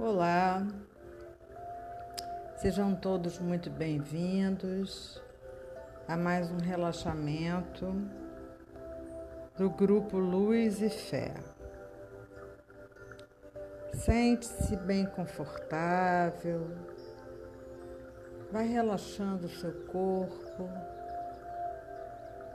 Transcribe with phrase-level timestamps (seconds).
[0.00, 0.64] Olá,
[2.58, 5.20] sejam todos muito bem-vindos
[6.06, 7.92] a mais um relaxamento
[9.56, 11.34] do grupo Luz e Fé.
[13.92, 16.70] Sente-se bem confortável,
[18.52, 20.70] vai relaxando o seu corpo,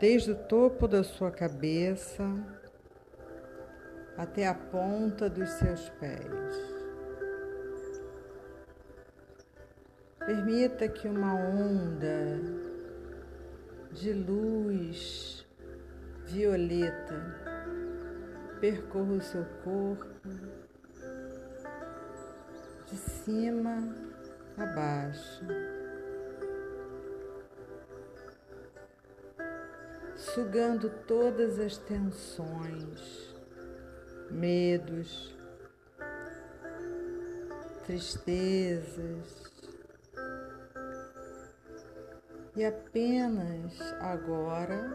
[0.00, 2.24] desde o topo da sua cabeça
[4.16, 6.77] até a ponta dos seus pés.
[10.28, 12.38] Permita que uma onda
[13.92, 15.46] de luz
[16.26, 17.34] violeta
[18.60, 20.28] percorra o seu corpo
[22.84, 23.78] de cima
[24.58, 25.46] a baixo,
[30.14, 33.34] sugando todas as tensões,
[34.30, 35.34] medos,
[37.86, 39.47] tristezas,
[42.58, 44.92] e apenas agora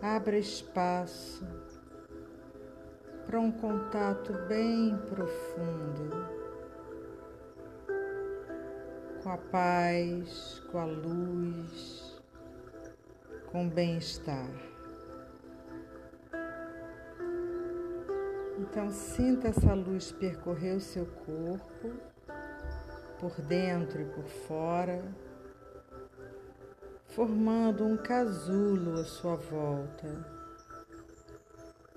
[0.00, 1.44] abra espaço
[3.26, 6.28] para um contato bem profundo
[9.20, 12.22] com a paz, com a luz,
[13.50, 14.48] com o bem-estar.
[18.60, 21.90] Então, sinta essa luz percorrer o seu corpo,
[23.18, 25.02] por dentro e por fora
[27.20, 30.26] formando um casulo à sua volta,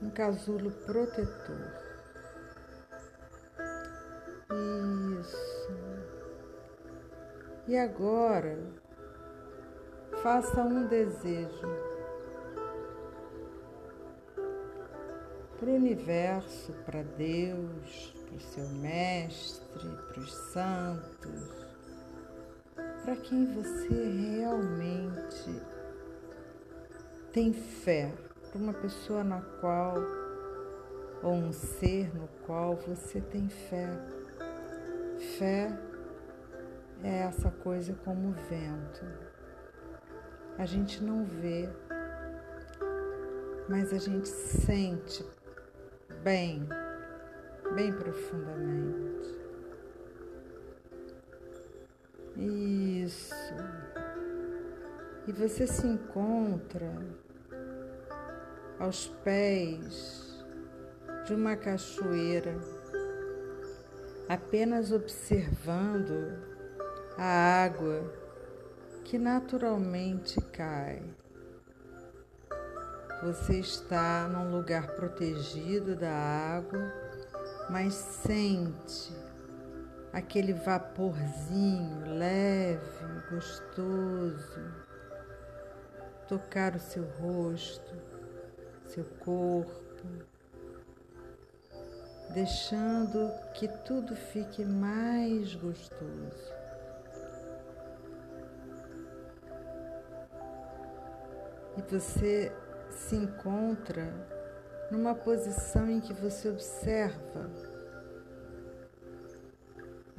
[0.02, 1.72] um casulo protetor.
[5.22, 5.70] Isso.
[7.70, 8.60] E agora,
[10.22, 11.70] faça um desejo
[15.58, 21.63] para o universo, para Deus, para o seu mestre, para os santos
[23.04, 25.62] para quem você realmente
[27.34, 28.14] tem fé,
[28.50, 29.96] para uma pessoa na qual,
[31.22, 33.90] ou um ser no qual você tem fé.
[35.38, 35.78] Fé
[37.04, 39.06] é essa coisa como o vento.
[40.58, 41.70] A gente não vê,
[43.68, 45.26] mas a gente sente
[46.24, 46.66] bem,
[47.76, 49.43] bem profundamente.
[52.36, 53.34] Isso.
[55.28, 56.92] E você se encontra
[58.80, 60.44] aos pés
[61.26, 62.58] de uma cachoeira,
[64.28, 66.38] apenas observando
[67.18, 68.12] a água
[69.06, 71.02] que naturalmente cai.
[73.24, 76.92] Você está num lugar protegido da água,
[77.70, 79.23] mas sente
[80.14, 82.80] aquele vaporzinho leve,
[83.32, 84.62] gostoso,
[86.28, 87.96] tocar o seu rosto,
[88.86, 89.74] seu corpo,
[92.30, 96.54] deixando que tudo fique mais gostoso.
[101.76, 102.52] E você
[102.92, 104.14] se encontra
[104.92, 107.50] numa posição em que você observa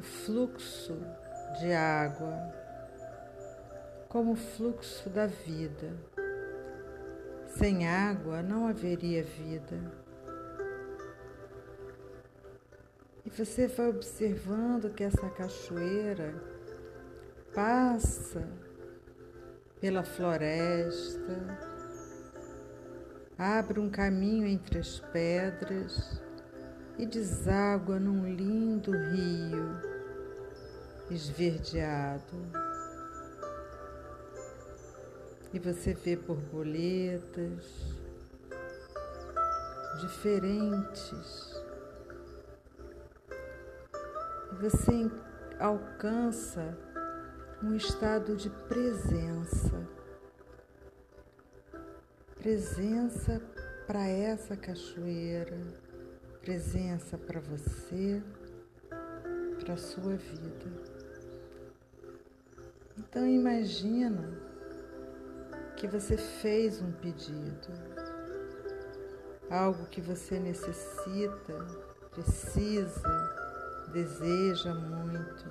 [0.04, 0.97] fluxo
[1.59, 2.65] de água
[4.15, 5.92] como o fluxo da vida.
[7.48, 9.76] Sem água não haveria vida.
[13.26, 16.32] E você vai observando que essa cachoeira
[17.53, 18.48] passa
[19.81, 21.59] pela floresta,
[23.36, 26.22] abre um caminho entre as pedras
[26.97, 29.94] e deságua num lindo rio
[31.10, 32.37] esverdeado.
[35.53, 37.65] E você vê borboletas
[40.00, 41.62] diferentes.
[44.60, 45.10] Você
[45.59, 46.77] alcança
[47.62, 49.89] um estado de presença.
[52.36, 53.41] Presença
[53.86, 55.59] para essa cachoeira
[56.45, 58.22] presença para você,
[59.65, 60.93] para sua vida.
[62.96, 64.28] Então imagina
[65.76, 67.68] que você fez um pedido,
[69.50, 71.66] algo que você necessita,
[72.10, 73.02] precisa,
[73.92, 75.44] deseja muito,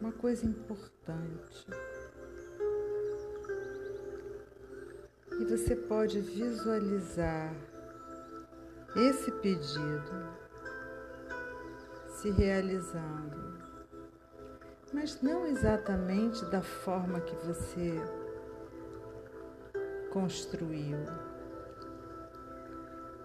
[0.00, 1.66] uma coisa importante.
[5.40, 7.54] E você pode visualizar
[8.94, 10.42] esse pedido
[12.08, 13.61] se realizando,
[14.92, 18.00] mas não exatamente da forma que você
[20.10, 20.98] construiu.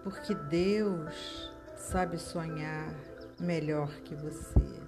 [0.02, 2.94] Porque Deus sabe sonhar
[3.38, 4.82] melhor que você,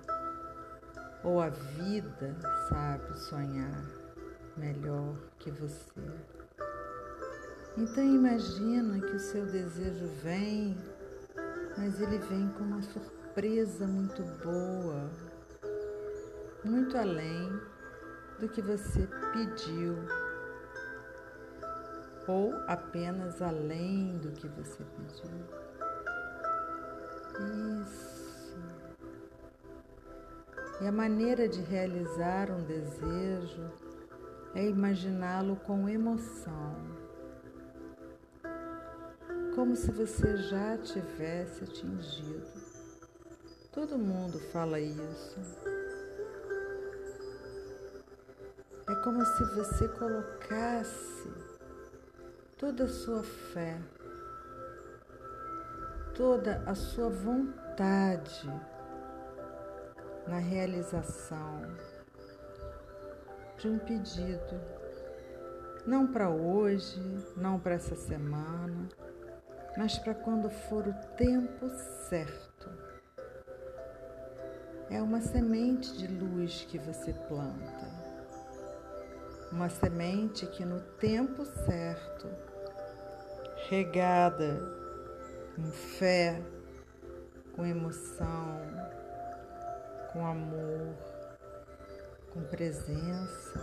[1.23, 2.37] ou a vida
[2.69, 3.85] sabe sonhar
[4.57, 6.01] melhor que você.
[7.77, 10.77] Então imagina que o seu desejo vem,
[11.77, 15.11] mas ele vem com uma surpresa muito boa,
[16.65, 17.51] muito além
[18.39, 19.97] do que você pediu,
[22.27, 25.31] ou apenas além do que você pediu.
[27.83, 28.59] Isso.
[30.81, 33.71] E a maneira de realizar um desejo
[34.55, 37.01] é imaginá-lo com emoção
[39.61, 42.47] como se você já tivesse atingido.
[43.71, 45.39] Todo mundo fala isso.
[49.03, 51.33] Como se você colocasse
[52.59, 53.79] toda a sua fé,
[56.15, 58.51] toda a sua vontade
[60.27, 61.63] na realização
[63.57, 64.61] de um pedido.
[65.87, 67.01] Não para hoje,
[67.37, 68.87] não para essa semana,
[69.79, 71.71] mas para quando for o tempo
[72.09, 72.69] certo.
[74.91, 77.90] É uma semente de luz que você planta,
[79.51, 82.29] uma semente que no tempo certo,
[83.69, 84.61] regada
[85.57, 86.43] com fé,
[87.55, 88.61] com emoção,
[90.13, 90.95] com amor,
[92.33, 93.61] com presença,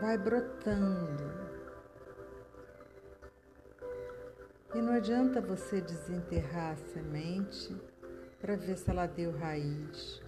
[0.00, 1.44] vai brotando
[4.74, 7.80] E não adianta você desenterrar a semente
[8.40, 10.20] para ver se ela deu raiz.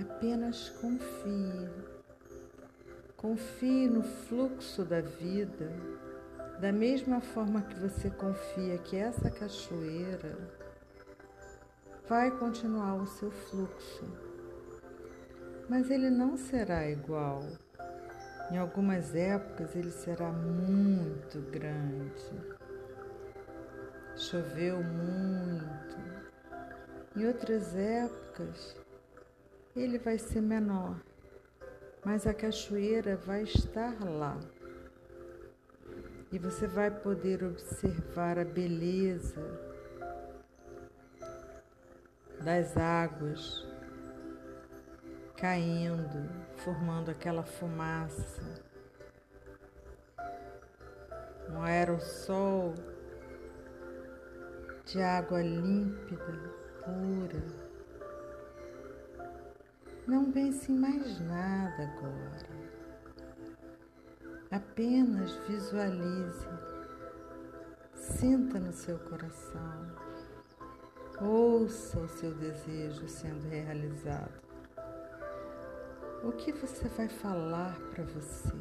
[0.00, 1.68] Apenas confie.
[3.16, 5.70] Confie no fluxo da vida,
[6.60, 10.36] da mesma forma que você confia que essa cachoeira
[12.08, 14.04] vai continuar o seu fluxo.
[15.68, 17.42] Mas ele não será igual.
[18.50, 22.62] Em algumas épocas ele será muito grande
[24.16, 25.96] choveu muito.
[27.16, 28.76] Em outras épocas,
[29.74, 30.96] ele vai ser menor,
[32.04, 34.38] mas a cachoeira vai estar lá.
[36.30, 39.42] E você vai poder observar a beleza
[42.40, 43.66] das águas
[45.36, 48.62] caindo, formando aquela fumaça.
[51.50, 52.74] Um aerossol
[54.86, 56.50] de água límpida,
[56.84, 57.61] pura.
[60.06, 62.62] Não pense em mais nada agora.
[64.50, 66.48] Apenas visualize,
[67.94, 69.96] sinta no seu coração,
[71.20, 74.42] ouça o seu desejo sendo realizado.
[76.24, 78.56] O que você vai falar para você?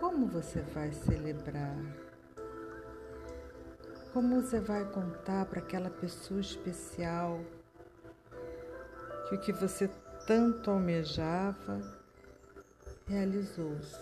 [0.00, 1.78] Como você vai celebrar?
[4.12, 7.40] Como você vai contar para aquela pessoa especial
[9.34, 9.88] o que você
[10.26, 11.80] tanto almejava
[13.06, 13.98] realizou-se?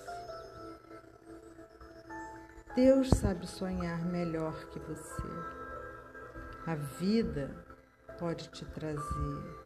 [2.74, 5.22] Deus sabe sonhar melhor que você.
[6.66, 7.50] A vida
[8.18, 9.64] pode te trazer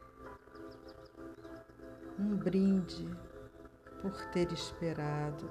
[2.19, 3.09] um brinde
[4.03, 5.51] por ter esperado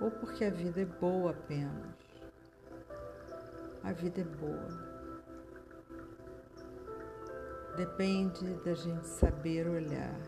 [0.00, 2.08] ou porque a vida é boa apenas
[3.88, 4.97] a vida é boa.
[7.78, 10.18] Depende da gente saber olhar.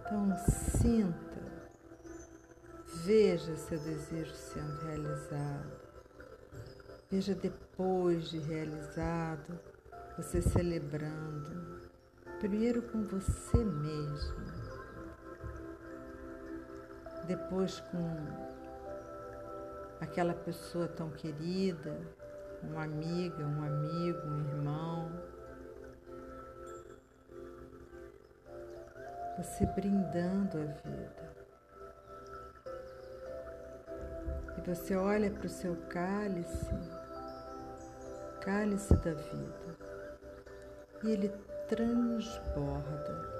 [0.00, 0.32] Então,
[0.78, 1.42] sinta,
[3.04, 5.72] veja seu desejo sendo realizado.
[7.10, 9.58] Veja depois de realizado,
[10.16, 11.80] você celebrando,
[12.38, 14.44] primeiro com você mesmo,
[17.26, 18.16] depois com
[20.00, 22.00] aquela pessoa tão querida,
[22.62, 25.12] uma amiga, um amigo, um irmão.
[29.36, 31.28] Você brindando a vida.
[34.56, 36.74] E você olha para o seu cálice,
[38.40, 39.76] cálice da vida,
[41.04, 41.28] e ele
[41.68, 43.38] transborda.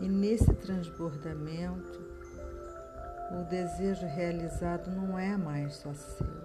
[0.00, 2.00] E nesse transbordamento,
[3.30, 6.39] o desejo realizado não é mais só seu.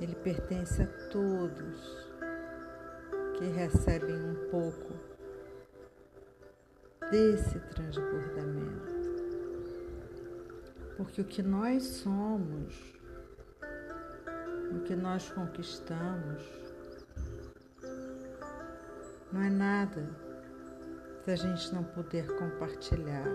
[0.00, 2.04] Ele pertence a todos
[3.38, 4.92] que recebem um pouco
[7.10, 8.94] desse transbordamento.
[10.96, 12.74] Porque o que nós somos,
[14.72, 16.42] o que nós conquistamos,
[19.32, 20.08] não é nada
[21.24, 23.26] se a gente não puder compartilhar.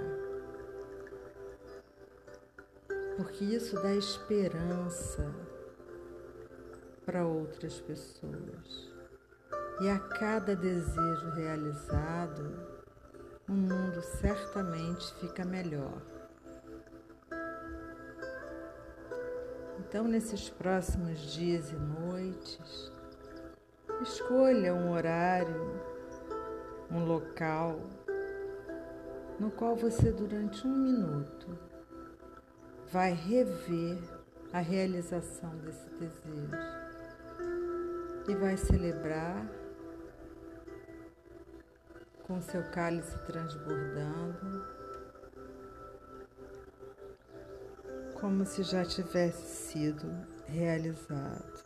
[3.18, 5.30] Porque isso dá esperança
[7.10, 8.94] para outras pessoas.
[9.82, 12.68] E a cada desejo realizado,
[13.48, 16.00] o mundo certamente fica melhor.
[19.80, 22.92] Então, nesses próximos dias e noites,
[24.04, 25.82] escolha um horário,
[26.92, 27.80] um local,
[29.40, 31.58] no qual você, durante um minuto,
[32.92, 33.98] vai rever
[34.54, 36.89] a realização desse desejo
[38.30, 39.44] e vai celebrar
[42.22, 44.64] com seu cálice transbordando
[48.20, 50.06] como se já tivesse sido
[50.46, 51.64] realizado.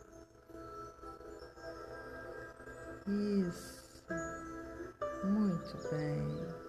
[3.06, 4.02] Isso,
[5.22, 6.64] muito bem.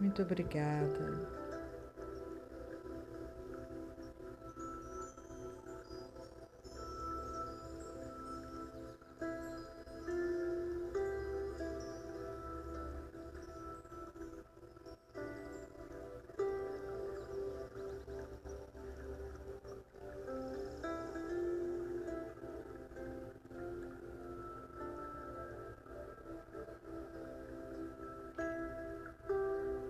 [0.00, 1.45] Muito obrigada.